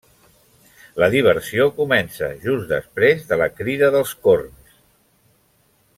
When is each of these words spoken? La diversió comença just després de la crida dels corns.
La 1.03 1.09
diversió 1.15 1.67
comença 1.75 2.31
just 2.47 2.65
després 2.73 3.29
de 3.33 3.39
la 3.43 3.49
crida 3.61 3.93
dels 3.97 4.19
corns. 4.27 4.77